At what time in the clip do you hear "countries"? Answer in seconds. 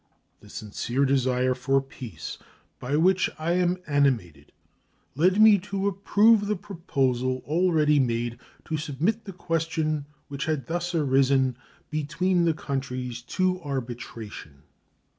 12.55-13.21